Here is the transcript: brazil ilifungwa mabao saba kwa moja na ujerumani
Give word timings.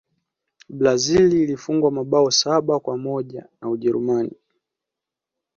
brazil 0.69 1.33
ilifungwa 1.33 1.91
mabao 1.91 2.31
saba 2.31 2.79
kwa 2.79 2.97
moja 2.97 3.45
na 3.61 3.69
ujerumani 3.69 4.33